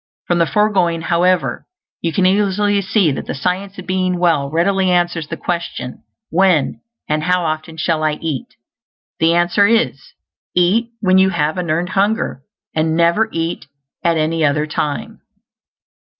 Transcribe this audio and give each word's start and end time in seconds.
From 0.25 0.39
the 0.39 0.47
foregoing, 0.47 1.01
however, 1.01 1.67
you 2.01 2.11
can 2.11 2.25
easily 2.25 2.81
see 2.81 3.11
that 3.11 3.27
the 3.27 3.35
Science 3.35 3.77
of 3.77 3.85
Being 3.85 4.17
Well 4.17 4.49
readily 4.49 4.89
answers 4.89 5.27
the 5.27 5.37
question: 5.37 6.01
When, 6.31 6.81
and 7.07 7.21
how 7.21 7.43
often 7.45 7.77
shall 7.77 8.03
I 8.03 8.13
eat? 8.13 8.47
The 9.19 9.35
answer 9.35 9.67
is: 9.67 10.01
Eat 10.55 10.89
when 11.01 11.19
you 11.19 11.29
have 11.29 11.59
an 11.59 11.69
earned 11.69 11.89
hunger; 11.89 12.41
and 12.75 12.97
never 12.97 13.29
eat 13.31 13.67
at 14.03 14.17
any 14.17 14.43
other 14.43 14.65
time. 14.65 15.21